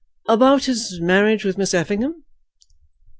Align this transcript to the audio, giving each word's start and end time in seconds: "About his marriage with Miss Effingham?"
"About 0.27 0.63
his 0.65 0.99
marriage 0.99 1.43
with 1.45 1.59
Miss 1.59 1.75
Effingham?" 1.75 2.23